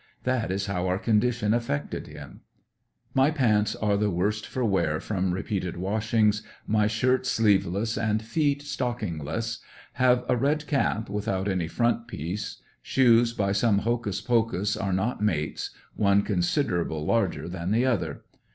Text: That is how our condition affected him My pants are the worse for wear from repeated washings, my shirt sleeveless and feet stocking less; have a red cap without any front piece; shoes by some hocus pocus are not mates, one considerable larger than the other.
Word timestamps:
That 0.23 0.49
is 0.49 0.65
how 0.65 0.87
our 0.87 0.97
condition 0.97 1.53
affected 1.53 2.07
him 2.07 2.41
My 3.13 3.29
pants 3.29 3.75
are 3.75 3.95
the 3.97 4.09
worse 4.09 4.41
for 4.43 4.65
wear 4.65 4.99
from 4.99 5.31
repeated 5.31 5.77
washings, 5.77 6.41
my 6.65 6.87
shirt 6.87 7.27
sleeveless 7.27 7.99
and 7.99 8.19
feet 8.19 8.63
stocking 8.63 9.19
less; 9.19 9.59
have 9.93 10.25
a 10.27 10.35
red 10.35 10.65
cap 10.65 11.07
without 11.07 11.47
any 11.47 11.67
front 11.67 12.07
piece; 12.07 12.63
shoes 12.81 13.31
by 13.33 13.51
some 13.51 13.77
hocus 13.85 14.21
pocus 14.21 14.75
are 14.75 14.91
not 14.91 15.21
mates, 15.21 15.69
one 15.95 16.23
considerable 16.23 17.05
larger 17.05 17.47
than 17.47 17.69
the 17.69 17.85
other. 17.85 18.23